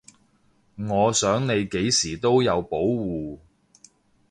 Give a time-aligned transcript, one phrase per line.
[0.77, 3.37] 我想你幾時都有保護